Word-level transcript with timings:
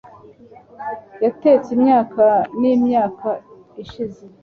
yatetse 1.23 1.67
imyaka 1.77 2.25
n'imyaka 2.59 3.29
ishize 3.83 4.23